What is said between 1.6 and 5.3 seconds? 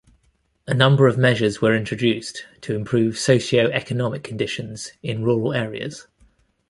were introduced to improve socio-economic conditions in